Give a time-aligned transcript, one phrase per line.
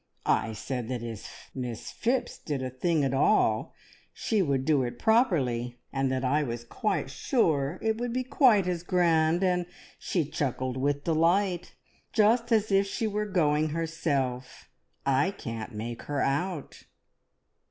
[0.25, 3.75] I said that if Miss Phipps did a thing at all,
[4.11, 8.65] she would do it properly, and that I was quite sure it would be quite
[8.65, 9.67] as `grand,' and
[9.99, 11.75] she chuckled with delight,
[12.13, 14.71] just as if she were going herself.
[15.05, 16.85] I can't make her out."